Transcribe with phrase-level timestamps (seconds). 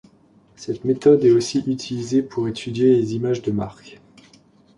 [0.55, 4.01] Cette méthode est aussi utilisée pour étudier les images de marques.